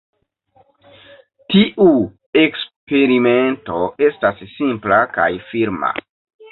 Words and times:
Tiu 1.55 1.85
eksperimento 2.45 3.79
estas 4.11 4.45
simpla 4.57 5.03
kaj 5.21 5.31
firma. 5.55 5.99